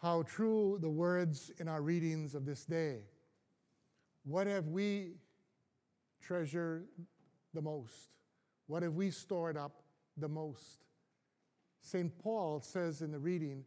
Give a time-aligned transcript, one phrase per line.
[0.00, 3.00] how true the words in our readings of this day.
[4.24, 5.12] What have we
[6.20, 6.86] treasured
[7.52, 8.10] the most?
[8.66, 9.82] What have we stored up
[10.16, 10.84] the most?
[11.82, 12.16] St.
[12.18, 13.64] Paul says in the reading,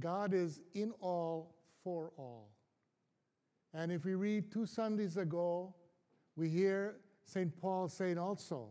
[0.00, 1.54] God is in all
[1.84, 2.50] for all.
[3.74, 5.74] And if we read two Sundays ago,
[6.36, 7.56] we hear St.
[7.60, 8.70] Paul saying also,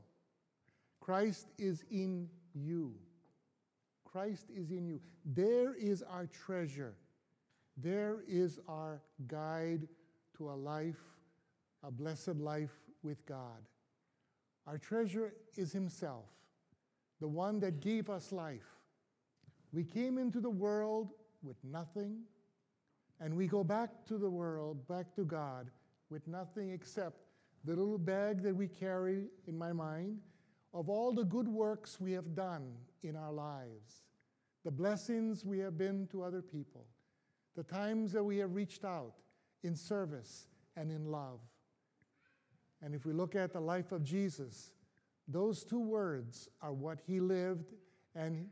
[1.00, 2.96] Christ is in you.
[4.18, 5.00] Christ is in you.
[5.26, 6.96] There is our treasure.
[7.78, 9.88] There is our guide
[10.38, 11.04] to a life,
[11.84, 13.62] a blessed life with God.
[14.66, 16.26] Our treasure is Himself,
[17.20, 18.66] the one that gave us life.
[19.72, 21.12] We came into the world
[21.44, 22.22] with nothing,
[23.20, 25.70] and we go back to the world, back to God,
[26.10, 27.20] with nothing except
[27.66, 30.18] the little bag that we carry in my mind
[30.74, 34.07] of all the good works we have done in our lives,
[34.64, 36.86] the blessings we have been to other people,
[37.56, 39.14] the times that we have reached out
[39.64, 41.40] in service and in love.
[42.82, 44.72] And if we look at the life of Jesus,
[45.28, 47.74] those two words are what he lived
[48.16, 48.48] and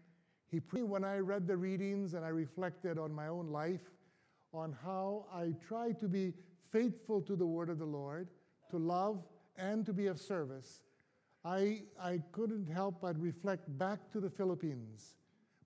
[0.48, 3.92] he when I read the readings and I reflected on my own life
[4.54, 6.34] on how I try to be
[6.72, 8.30] faithful to the word of the Lord,
[8.70, 9.24] to love
[9.58, 10.82] and to be of service,
[11.44, 15.16] I, I couldn't help but reflect back to the Philippines,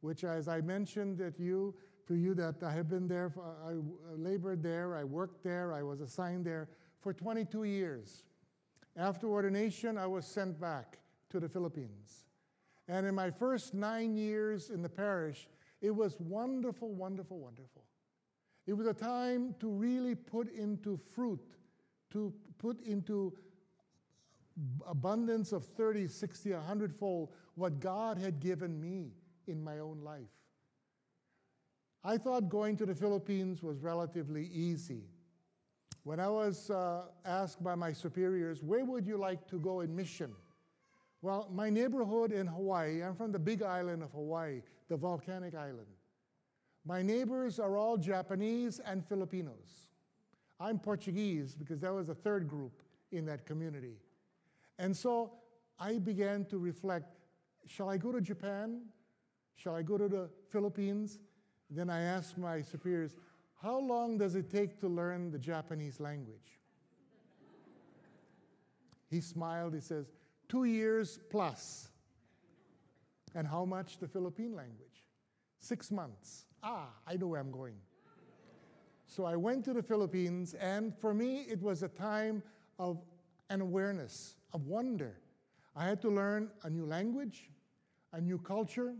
[0.02, 1.76] which, as I mentioned that you,
[2.08, 3.74] to you, that I have been there, for, I
[4.18, 6.70] labored there, I worked there, I was assigned there
[7.00, 8.24] for 22 years.
[8.98, 12.26] After ordination, I was sent back to the Philippines.
[12.88, 15.48] And in my first nine years in the parish,
[15.82, 17.84] it was wonderful, wonderful, wonderful.
[18.66, 21.56] It was a time to really put into fruit,
[22.12, 23.34] to put into
[24.88, 29.12] abundance of 30, 60, 100 fold what God had given me
[29.50, 30.32] in my own life.
[32.04, 35.04] I thought going to the Philippines was relatively easy.
[36.04, 39.94] When I was uh, asked by my superiors, where would you like to go in
[39.94, 40.32] mission?
[41.22, 45.88] Well, my neighborhood in Hawaii, I'm from the big island of Hawaii, the volcanic island.
[46.86, 49.90] My neighbors are all Japanese and Filipinos.
[50.62, 53.98] I'm Portuguese because that was the third group in that community.
[54.78, 55.34] And so
[55.78, 57.20] I began to reflect
[57.68, 58.82] shall I go to Japan?
[59.62, 61.20] Shall I go to the Philippines?
[61.70, 63.16] Then I asked my superiors,
[63.62, 66.60] how long does it take to learn the Japanese language?
[69.10, 70.12] he smiled, he says,
[70.48, 71.90] two years plus.
[73.36, 75.04] And how much the Philippine language?
[75.60, 76.46] Six months.
[76.64, 77.76] Ah, I know where I'm going.
[79.08, 82.44] So I went to the Philippines, and for me, it was a time
[82.78, 83.02] of
[83.50, 85.18] an awareness of wonder.
[85.76, 87.50] I had to learn a new language,
[88.14, 88.94] a new culture,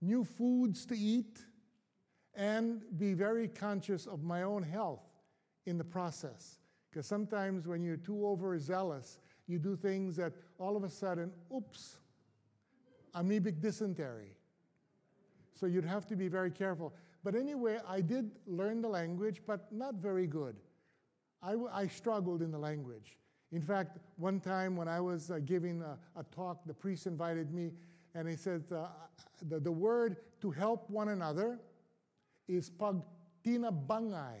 [0.00, 1.40] new foods to eat,
[2.34, 5.02] and be very conscious of my own health
[5.66, 6.58] in the process.
[6.90, 11.96] Because sometimes when you're too overzealous, you do things that all of a sudden, oops,
[13.14, 14.36] amoebic dysentery.
[15.54, 16.94] So you'd have to be very careful.
[17.22, 20.56] But anyway, I did learn the language, but not very good.
[21.42, 23.18] I, I struggled in the language.
[23.52, 27.52] In fact, one time when I was uh, giving a, a, talk, the priest invited
[27.52, 27.72] me,
[28.14, 28.88] and he says uh,
[29.48, 31.58] the, the word to help one another
[32.48, 34.38] is pagtinabangai.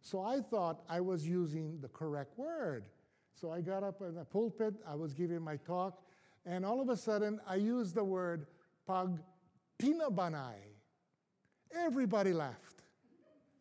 [0.00, 2.86] So I thought I was using the correct word.
[3.34, 6.02] So I got up in the pulpit, I was giving my talk,
[6.44, 8.46] and all of a sudden I used the word
[8.88, 10.54] pagtinabanai.
[11.74, 12.82] Everybody laughed.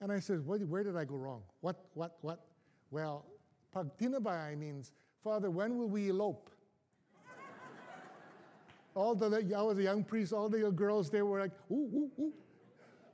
[0.01, 1.43] And I said, where did I go wrong?
[1.61, 2.39] What, what, what?
[2.89, 3.25] Well,
[3.73, 4.91] Pagtinabai means,
[5.23, 6.49] Father, when will we elope?
[8.95, 12.11] All the, I was a young priest, all the girls there were like, ooh, ooh,
[12.19, 12.33] ooh.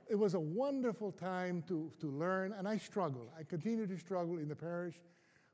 [0.08, 3.28] It was a wonderful time to, to learn, and I struggled.
[3.38, 4.94] I continued to struggle in the parish.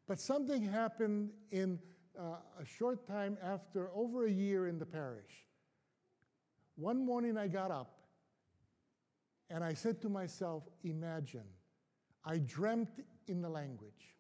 [0.06, 1.78] But something happened in
[2.18, 5.48] uh, a short time after, over a year in the parish.
[6.76, 7.94] One morning I got up
[9.50, 11.46] and I said to myself, Imagine,
[12.24, 14.14] I dreamt in the language.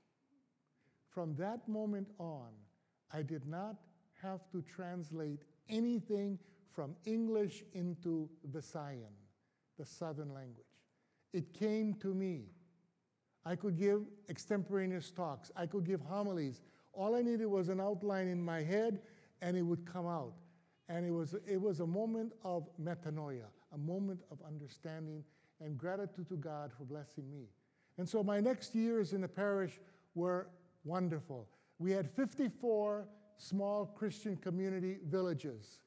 [1.08, 2.48] From that moment on,
[3.12, 3.76] I did not
[4.20, 6.38] have to translate anything
[6.70, 9.14] from English into Visayan,
[9.78, 10.66] the southern language.
[11.32, 12.46] It came to me.
[13.44, 16.62] I could give extemporaneous talks, I could give homilies.
[16.92, 19.00] All I needed was an outline in my head,
[19.42, 20.34] and it would come out.
[20.88, 25.24] And it was, it was a moment of metanoia, a moment of understanding
[25.60, 27.48] and gratitude to God for blessing me.
[27.98, 29.80] And so my next years in the parish
[30.14, 30.48] were
[30.84, 31.48] wonderful.
[31.78, 33.06] We had 54
[33.36, 35.80] small Christian community villages.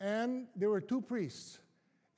[0.00, 1.58] And there were two priests.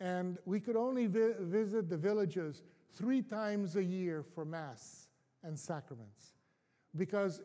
[0.00, 2.62] And we could only vi- visit the villages
[2.92, 5.08] three times a year for Mass
[5.42, 6.34] and sacraments
[6.96, 7.40] because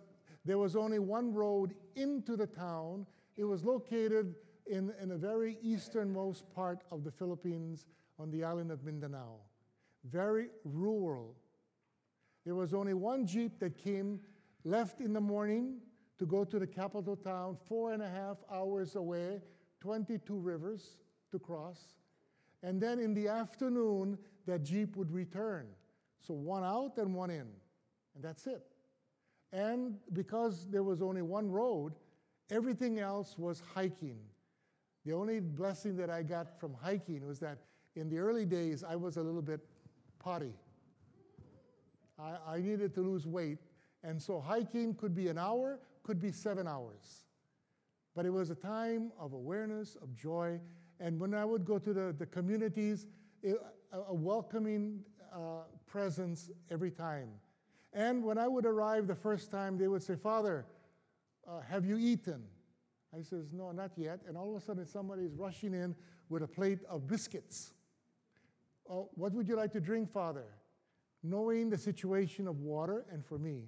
[0.45, 3.05] there was only one road into the town.
[3.37, 4.35] It was located
[4.65, 7.85] in, in a very easternmost part of the Philippines
[8.19, 9.35] on the island of Mindanao.
[10.05, 11.35] Very rural.
[12.45, 14.19] There was only one Jeep that came,
[14.63, 15.77] left in the morning
[16.19, 19.41] to go to the capital town, four and a half hours away,
[19.81, 20.97] 22 rivers
[21.31, 21.95] to cross.
[22.63, 25.67] And then in the afternoon, that Jeep would return.
[26.25, 27.47] So one out and one in.
[28.15, 28.63] And that's it.
[29.53, 31.93] And because there was only one road,
[32.49, 34.17] everything else was hiking.
[35.05, 37.59] The only blessing that I got from hiking was that
[37.95, 39.61] in the early days, I was a little bit
[40.19, 40.53] potty.
[42.19, 43.59] I, I needed to lose weight.
[44.03, 47.25] And so hiking could be an hour, could be seven hours.
[48.15, 50.59] But it was a time of awareness, of joy.
[51.01, 53.05] And when I would go to the, the communities,
[53.43, 53.57] it,
[53.91, 55.01] a, a, welcoming
[55.33, 57.27] uh, presence every time.
[57.91, 60.65] And when I would arrive the first time, they would say, Father,
[61.45, 62.43] uh, have you eaten?
[63.13, 64.21] I says, no, not yet.
[64.27, 65.93] And all of a sudden, somebody is rushing in
[66.29, 67.73] with a plate of biscuits.
[68.89, 70.45] Oh, what would you like to drink, Father?
[71.21, 73.63] Knowing the situation of water, and for me,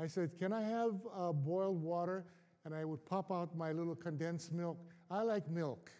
[0.00, 2.24] I said, Can I have uh, boiled water?
[2.64, 4.78] And I would pop out my little condensed milk.
[5.10, 5.90] I like milk.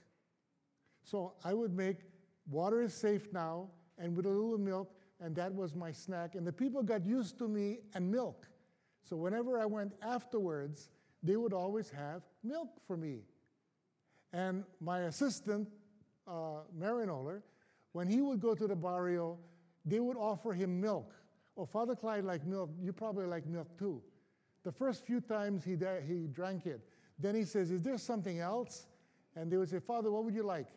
[1.02, 1.96] So I would make
[2.48, 3.68] water is safe now,
[3.98, 6.34] and with a little milk, and that was my snack.
[6.34, 8.46] And the people got used to me and milk.
[9.02, 10.90] So whenever I went afterwards,
[11.22, 13.20] they would always have milk for me.
[14.32, 15.68] And my assistant,
[16.26, 17.42] uh, Maryknoller,
[17.92, 19.38] when he would go to the barrio,
[19.84, 21.14] they would offer him milk.
[21.60, 22.70] Oh, Father Clyde liked milk.
[22.80, 24.00] You probably like milk too.
[24.62, 25.76] The first few times he,
[26.06, 26.80] he drank it.
[27.18, 28.86] Then he says, Is there something else?
[29.36, 30.68] And they would say, Father, what would you like?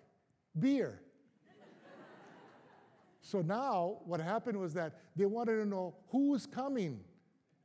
[0.60, 1.00] Beer.
[3.22, 7.00] so now what happened was that they wanted to know who was coming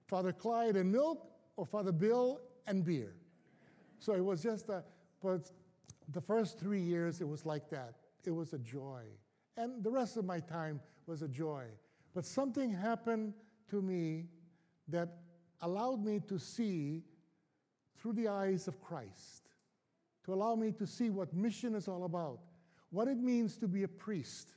[0.07, 3.15] Father Clyde and milk or Father Bill and beer.
[3.99, 4.85] So it was just a,
[5.21, 5.51] but
[6.13, 7.95] the first three years it was like that.
[8.25, 9.03] It was a joy.
[9.57, 11.65] And the rest of my time was a joy.
[12.19, 13.33] But something happened
[13.71, 14.25] to me
[14.89, 15.19] that
[15.61, 17.05] allowed me to see
[17.97, 19.51] through the eyes of Christ,
[20.25, 22.41] to allow me to see what mission is all about,
[22.91, 24.57] what it means to be a priest.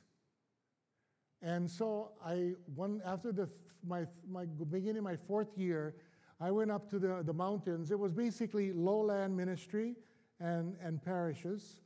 [1.40, 3.48] And so I, one, after the,
[3.86, 5.94] my, my beginning my fourth year,
[6.40, 7.92] I went up to the, the mountains.
[7.92, 9.94] It was basically lowland ministry
[10.40, 11.76] and, and parishes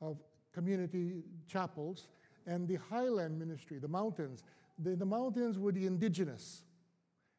[0.00, 0.16] of
[0.54, 2.08] community chapels
[2.46, 4.44] and the highland ministry, the mountains.
[4.82, 6.62] The, the mountains were the indigenous.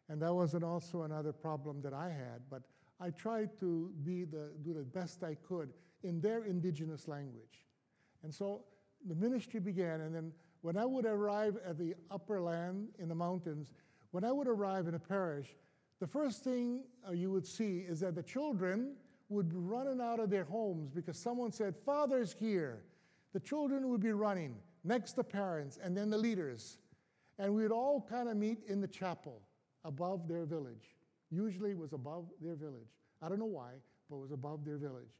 [0.09, 2.63] And that was also another problem that I had, but
[2.99, 5.69] I tried to be the, do the best I could
[6.03, 7.65] in their indigenous language.
[8.23, 8.63] And so
[9.07, 13.15] the ministry began, and then when I would arrive at the upper land in the
[13.15, 13.71] mountains,
[14.11, 15.47] when I would arrive in a parish,
[15.99, 18.95] the first thing uh, you would see is that the children
[19.29, 22.83] would be running out of their homes because someone said, Father's here.
[23.33, 26.77] The children would be running next the parents, and then the leaders.
[27.39, 29.41] And we'd all kind of meet in the chapel
[29.83, 30.95] above their village.
[31.29, 32.89] Usually it was above their village.
[33.21, 33.71] I don't know why,
[34.09, 35.17] but it was above their village.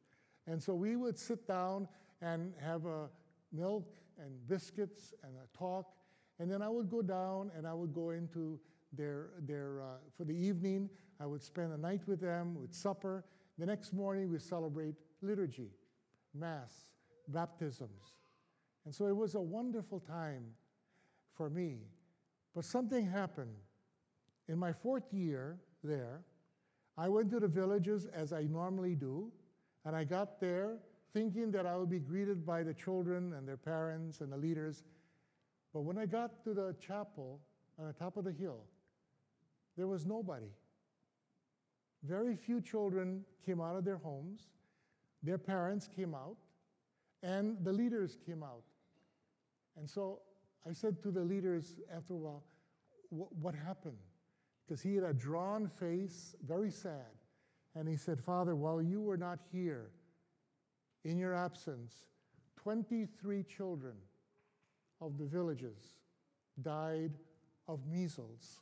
[0.48, 1.88] And so we would sit down
[2.22, 3.10] and have a
[3.52, 5.94] milk and biscuits and a talk.
[6.40, 8.60] And then I would go down and I would go into
[8.94, 10.89] their, their uh, for the evening.
[11.20, 13.24] I would spend a night with them with supper.
[13.58, 15.70] The next morning we celebrate liturgy,
[16.34, 16.72] mass,
[17.27, 18.15] baptisms.
[18.86, 20.46] And so it was a wonderful time
[21.36, 21.77] for me.
[22.53, 23.55] But something happened.
[24.48, 26.22] In my fourth year there,
[26.98, 29.31] I went to the villages as I normally do,
[29.86, 30.77] and I got there
[31.13, 34.84] thinking that I would be greeted by the children and their parents and the leaders.
[35.74, 37.39] But when I got to the chapel
[37.79, 38.63] on the top of the hill,
[39.77, 40.51] there was nobody.
[42.03, 44.50] Very few children came out of their homes,
[45.24, 46.38] their parents came out,
[47.24, 48.63] and the leaders came out.
[49.77, 50.20] And so
[50.70, 52.44] I said to the leaders after a while,
[53.10, 53.98] What happened?
[54.65, 57.12] Because he had a drawn face, very sad.
[57.75, 59.91] And he said, Father, while you were not here,
[61.03, 62.06] in your absence,
[62.58, 63.96] 23 children
[65.00, 65.96] of the villages
[66.62, 67.12] died
[67.68, 68.60] of measles.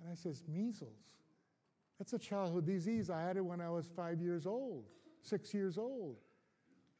[0.00, 0.88] And I says, Measles?
[1.98, 3.08] That's a childhood disease.
[3.08, 4.84] I had it when I was five years old,
[5.22, 6.16] six years old.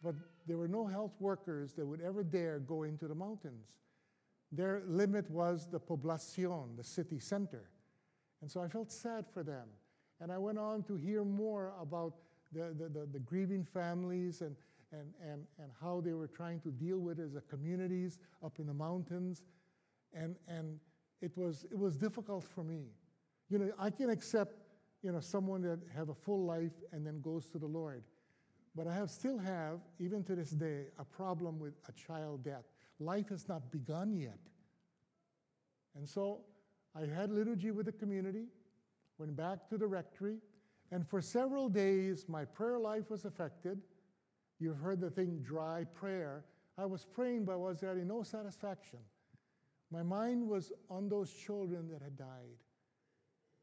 [0.03, 0.15] But
[0.47, 3.67] there were no health workers that would ever dare go into the mountains.
[4.53, 7.69] Their limit was the poblacion, the city center.
[8.41, 9.67] And so I felt sad for them.
[10.21, 12.15] And I went on to hear more about
[12.53, 14.55] the, the, the, the grieving families and,
[14.93, 18.59] and, and, and how they were trying to deal with it as a communities up
[18.59, 19.43] in the mountains.
[20.15, 20.79] And, and
[21.21, 22.85] it, was, it was difficult for me.
[23.51, 24.55] You know, I can accept,
[25.03, 28.03] you know, someone that have a full life and then goes to the Lord.
[28.77, 32.65] But I have, still have, even to this day, a problem with a child death.
[33.01, 34.39] Life has not begun yet.
[35.97, 36.41] And so
[36.95, 38.45] I had liturgy with the community,
[39.17, 40.37] went back to the rectory,
[40.93, 43.81] and for several days my prayer life was affected.
[44.61, 46.45] You've heard the thing dry prayer.
[46.77, 48.99] I was praying, but I was getting no satisfaction.
[49.91, 52.59] My mind was on those children that had died.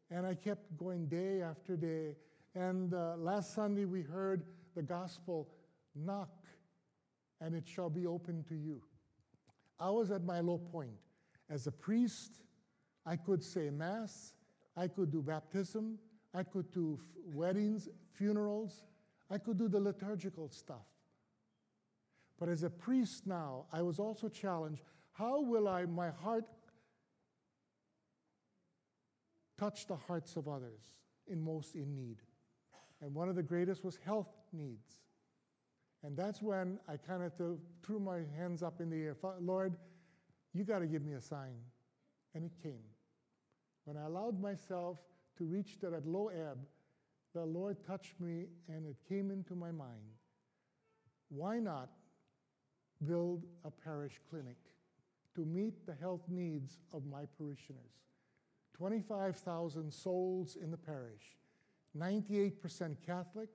[0.10, 2.16] And I kept going day after day.
[2.56, 4.44] And uh, last Sunday we heard
[4.76, 5.50] the gospel
[5.96, 6.46] knock,
[7.42, 8.82] and it shall be open to you.
[9.80, 10.96] I was at my low point.
[11.50, 12.42] As a priest,
[13.06, 14.34] I could say Mass,
[14.78, 16.00] I could do baptism,
[16.34, 18.86] I could do f- weddings, funerals,
[19.30, 20.88] I could do the liturgical stuff.
[22.40, 26.46] But as a priest now, I was also challenged how will I, my heart,
[29.60, 30.82] touch the hearts of others
[31.28, 32.18] in most in need?
[33.02, 34.98] And one of the greatest was health needs.
[36.04, 37.32] And that's when I kind of
[37.82, 39.16] threw my hands up in the air.
[39.40, 39.78] Lord,
[40.54, 41.56] you got to give me a sign.
[42.36, 42.84] And it came.
[43.86, 44.98] When I allowed myself
[45.38, 46.58] to reach that low ebb,
[47.34, 50.18] the Lord touched me and it came into my mind.
[51.30, 51.90] Why not
[53.06, 54.58] build a parish clinic
[55.36, 57.82] to meet the health needs of my parishioners?
[58.74, 61.38] 25,000 souls in the parish,
[61.98, 63.50] 98% Catholic,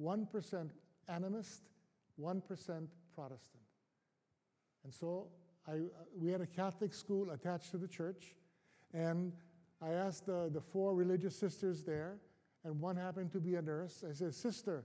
[0.00, 0.70] 1%
[1.10, 1.60] animist,
[2.20, 2.42] 1%
[3.14, 3.62] Protestant.
[4.84, 5.28] And so
[5.66, 5.80] I,
[6.16, 8.34] we had a Catholic school attached to the church,
[8.92, 9.32] and
[9.80, 12.18] I asked the, the four religious sisters there,
[12.64, 14.04] and one happened to be a nurse.
[14.08, 14.84] I said, Sister,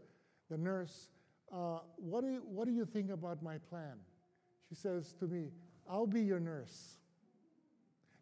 [0.49, 1.09] the nurse,
[1.51, 3.97] uh, what, do you, what do you think about my plan?
[4.67, 5.49] She says to me,
[5.89, 6.97] I'll be your nurse.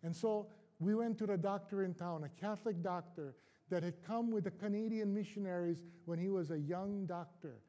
[0.03, 0.47] And so
[0.79, 3.35] we went to the doctor in town, a Catholic doctor
[3.69, 7.61] that had come with the Canadian missionaries when he was a young doctor.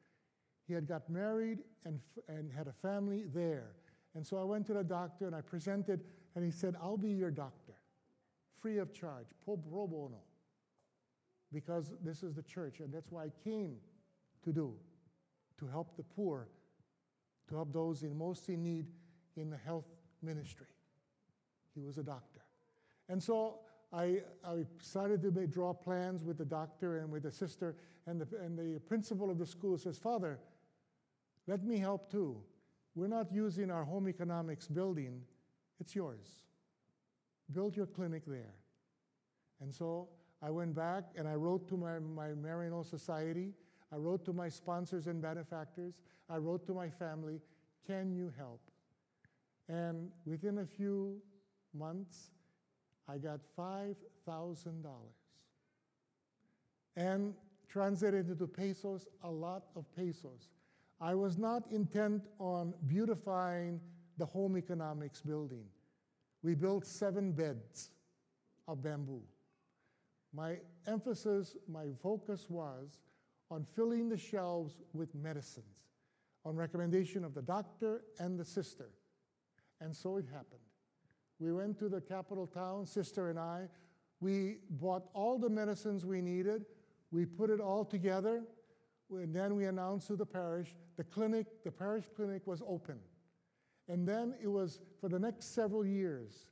[0.67, 3.73] He had got married and, and had a family there.
[4.15, 7.11] And so I went to the doctor and I presented, and he said, I'll be
[7.11, 7.75] your doctor,
[8.61, 10.21] free of charge, pro bono,
[11.53, 13.77] because this is the church, and that's why I came
[14.45, 14.75] to do,
[15.59, 16.49] to help the poor,
[17.49, 18.87] to help those in most in need
[19.37, 19.87] in the health
[20.23, 20.67] ministry.
[21.75, 22.41] He was a doctor.
[23.09, 23.61] And so
[23.93, 27.75] I, I started to make, draw plans with the doctor and with the sister,
[28.07, 30.39] and the, and the principal of the school says, Father,
[31.47, 32.37] let me help too.
[32.95, 35.23] We're not using our home economics building,
[35.81, 36.43] it's yours.
[37.53, 38.55] Build your clinic there.
[39.61, 40.09] And so
[40.43, 43.53] I went back and I wrote to my, my Maryknoll Society,
[43.93, 45.95] I wrote to my sponsors and benefactors,
[46.29, 47.41] I wrote to my family,
[47.87, 48.61] can you help?
[49.69, 51.23] And within a few
[51.75, 52.31] months,
[53.09, 53.95] I got $5,000.
[56.97, 57.35] And
[57.69, 60.51] translated into pesos, a lot of pesos.
[61.01, 63.81] I was not intent on beautifying
[64.17, 65.65] the home economics building.
[66.43, 67.91] We built seven beds
[68.67, 69.23] of bamboo.
[70.35, 72.99] My emphasis, my focus was
[73.51, 75.65] on filling the shelves with medicines
[76.45, 78.91] on recommendation of the doctor and the sister.
[79.81, 80.61] And so it happened.
[81.39, 83.69] We went to the capital town, sister and I.
[84.21, 86.67] We bought all the medicines we needed.
[87.11, 88.43] We put it all together.
[89.11, 92.99] And then we announced to the parish the clinic, the parish clinic was open.
[93.89, 96.47] And then it was for the next several years,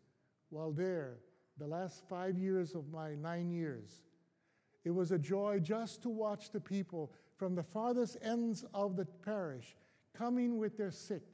[0.51, 1.19] while there,
[1.59, 4.03] the last five years of my nine years,
[4.85, 9.05] it was a joy just to watch the people from the farthest ends of the
[9.05, 9.77] parish
[10.17, 11.25] coming with their sick,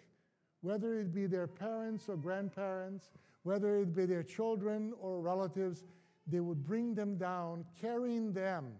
[0.63, 3.11] whether it be their parents or grandparents,
[3.43, 5.85] whether it be their children or relatives,
[6.27, 8.73] they would bring them down, carrying them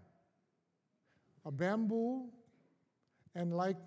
[1.45, 2.23] a bamboo,
[3.35, 3.77] and like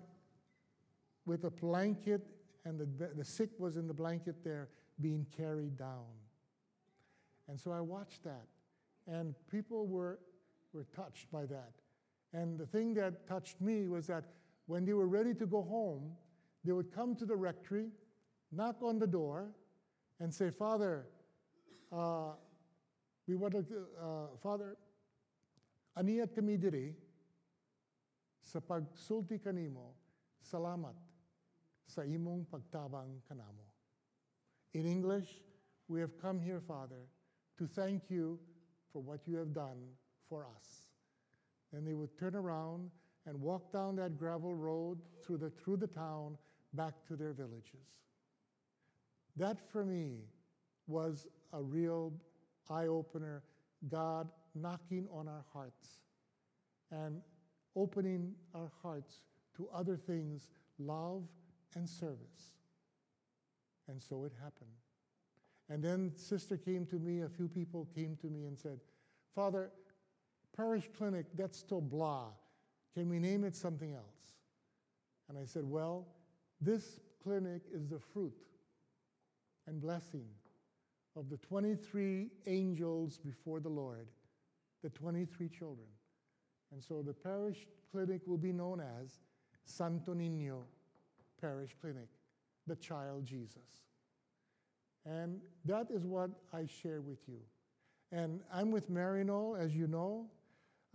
[1.25, 2.25] with a blanket,
[2.65, 4.69] and the, the sick was in the blanket there,
[5.01, 6.05] being carried down.
[7.47, 8.45] And so I watched that,
[9.07, 10.19] and people were,
[10.73, 11.71] were touched by that.
[12.33, 14.25] And the thing that touched me was that
[14.67, 16.11] when they were ready to go home,
[16.67, 17.87] they would come to the rectory,
[18.51, 19.55] knock on the door,
[20.19, 21.07] and say, Father,
[21.93, 22.31] uh,
[23.25, 23.59] we want to,
[24.03, 24.75] uh, Father,
[25.97, 26.91] aniat kami diri
[28.43, 29.95] sa pagsulti kanimo,
[30.43, 30.91] salamat
[31.87, 33.63] sa imong pagtabang kanamo.
[34.75, 35.39] In English,
[35.87, 37.07] we have come here, Father,
[37.55, 38.35] to thank you
[38.91, 39.87] for what you have done
[40.27, 40.91] for us.
[41.71, 42.91] And they would turn around
[43.25, 46.35] and walk down that gravel road through the, through the town
[46.77, 47.89] back to their villages.
[49.35, 50.19] That for me
[50.87, 52.13] was a real
[52.69, 53.43] eye opener.
[53.89, 55.99] God knocking on our hearts
[56.91, 57.21] and
[57.75, 59.21] opening our hearts
[59.55, 61.23] to other things, love
[61.75, 62.53] and service.
[63.87, 64.69] And so it happened.
[65.69, 68.79] And then sister came to me, a few people came to me and said,
[69.35, 69.71] Father,
[70.55, 72.27] parish clinic, that's still blah.
[72.93, 74.33] Can we name it something else?
[75.29, 76.07] And I said, Well,
[76.61, 78.33] this clinic is the fruit
[79.67, 80.25] and blessing
[81.15, 84.07] of the 23 angels before the Lord,
[84.83, 85.87] the 23 children.
[86.71, 89.19] And so the parish clinic will be known as
[89.65, 90.61] Santo Niño
[91.41, 92.07] Parish Clinic,
[92.65, 93.83] the child Jesus.
[95.05, 97.39] And that is what I share with you.
[98.11, 100.27] And I'm with Maryknoll, as you know,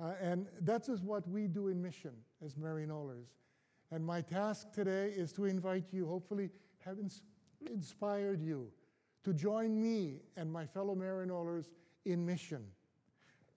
[0.03, 2.13] uh, and that is what we do in mission
[2.45, 3.29] as Maryknollers.
[3.93, 7.21] And my task today is to invite you, hopefully, have ins-
[7.71, 8.69] inspired you
[9.23, 11.67] to join me and my fellow Maryknollers
[12.07, 12.65] in mission.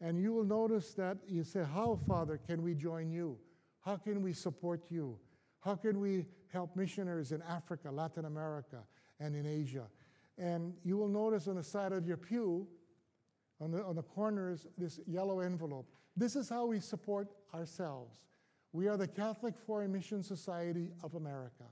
[0.02, 3.38] And you will notice that you say, How, Father, can we join you?
[3.80, 5.18] How can we support you?
[5.62, 8.84] How can we help missionaries in Africa, Latin America,
[9.22, 9.88] and in Asia?
[10.38, 12.68] And you will notice on the side of your pew,
[13.62, 15.90] on the, on the corners, this yellow envelope.
[16.18, 18.20] This is how we support ourselves.
[18.76, 21.64] We are the Catholic Foreign Mission Society of America.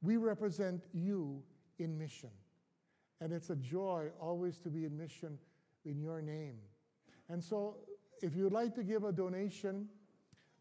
[0.00, 1.42] We represent you
[1.80, 2.30] in mission.
[3.20, 5.40] And it's a joy always to be in mission
[5.84, 6.54] in your name.
[7.28, 7.78] And so,
[8.22, 9.88] if you'd like to give a donation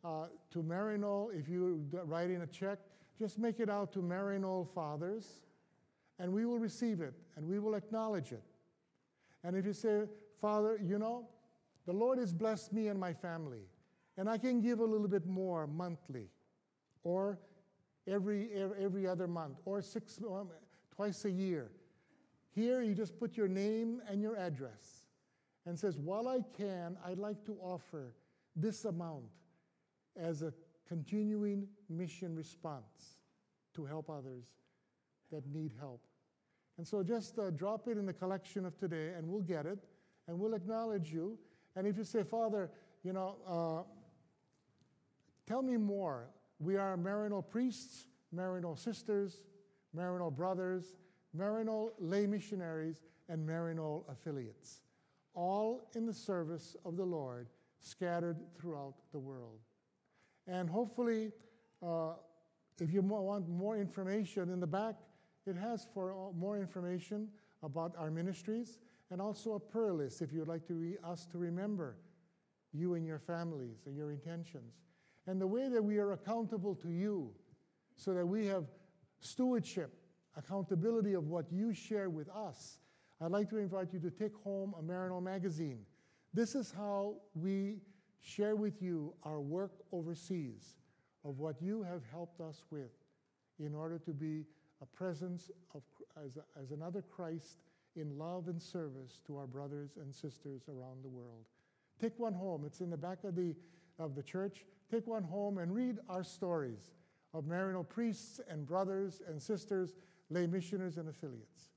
[0.03, 1.75] uh, to Maryknoll, if you're
[2.05, 2.79] writing a check,
[3.19, 5.41] just make it out to Maryknoll Fathers,
[6.17, 8.43] and we will receive it and we will acknowledge it.
[9.43, 10.05] And if you say,
[10.41, 11.27] Father, you know,
[11.85, 13.67] the Lord has blessed me and my family,
[14.17, 16.29] and I can give a little bit more monthly,
[17.03, 17.39] or
[18.07, 20.49] every, every other month, or six, um,
[20.95, 21.71] twice a year.
[22.51, 25.07] Here, you just put your name and your address
[25.65, 28.13] and says, While I can, I'd like to offer
[28.55, 29.25] this amount
[30.15, 30.53] as a
[30.87, 33.17] continuing mission response
[33.75, 34.45] to help others
[35.31, 36.01] that need help.
[36.77, 39.79] And so just uh, drop it in the collection of today, and we'll get it,
[40.27, 41.37] and we'll acknowledge you.
[41.75, 42.69] And if you say, Father,
[43.03, 43.83] you know, uh,
[45.47, 46.29] tell me more.
[46.59, 49.41] We are Maryknoll priests, Maryknoll sisters,
[49.95, 50.95] Maryknoll brothers,
[51.37, 54.81] Maryknoll lay missionaries, and Maryknoll affiliates,
[55.33, 57.47] all in the service of the Lord,
[57.79, 59.59] scattered throughout the world.
[60.47, 61.31] And hopefully,
[61.81, 62.13] uh,
[62.79, 64.95] if you want more information in the back,
[65.45, 67.29] it has for more information
[67.63, 68.79] about our ministries
[69.11, 71.97] and also a prayer list if you'd like to re- us to remember
[72.73, 74.73] you and your families and your intentions.
[75.27, 77.31] And the way that we are accountable to you
[77.95, 78.65] so that we have
[79.19, 79.93] stewardship
[80.37, 82.79] accountability of what you share with us,
[83.21, 85.79] I'd like to invite you to take home a Maryknoll magazine.
[86.33, 87.77] This is how we
[88.19, 90.75] share with you our work overseas
[91.23, 92.91] of what you have helped us with
[93.59, 94.43] in order to be
[94.81, 95.81] a presence of,
[96.23, 97.59] as, as another Christ
[97.95, 101.45] in love and service to our brothers and sisters around the world.
[102.01, 102.63] Take one home.
[102.65, 103.55] It's in the back of the,
[103.99, 104.65] of the church.
[104.91, 106.91] Take one home and read our stories
[107.33, 109.95] of Maryknoll priests and brothers and sisters
[110.29, 111.69] lay missioners and affiliates.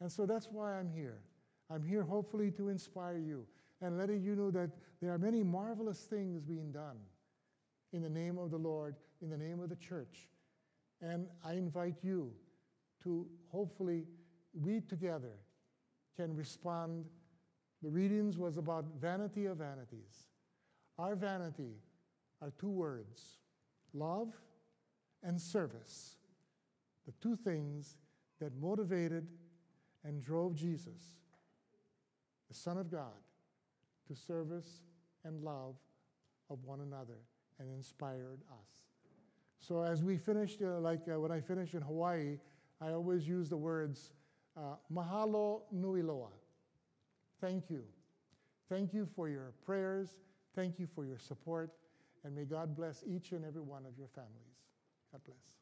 [0.00, 1.22] And so that's why I'm here.
[1.70, 3.46] I'm here hopefully to inspire you
[3.80, 4.70] and letting you know that
[5.00, 6.96] there are many marvelous things being done
[7.92, 10.28] in the name of the Lord, in the name of the church.
[11.00, 12.32] And I invite you
[13.04, 14.04] to hopefully
[14.52, 15.38] we together
[16.16, 17.06] can respond.
[17.82, 20.29] The readings was about vanity of vanities.
[21.00, 21.78] Our vanity
[22.42, 23.38] are two words
[23.94, 24.34] love
[25.22, 26.16] and service
[27.06, 27.96] the two things
[28.38, 29.26] that motivated
[30.04, 31.16] and drove Jesus,
[32.48, 33.18] the Son of God,
[34.08, 34.82] to service
[35.24, 35.74] and love
[36.50, 37.18] of one another
[37.58, 38.68] and inspired us.
[39.58, 42.38] So as we finished, uh, like uh, when I finished in Hawaii,
[42.80, 44.12] I always use the words
[44.54, 46.28] uh, mahalo nui loa.
[47.40, 47.84] Thank you.
[48.68, 50.10] Thank you for your prayers.
[50.54, 51.70] Thank you for your support.
[52.24, 54.58] And may God bless each and every one of your families.
[55.12, 55.59] God bless.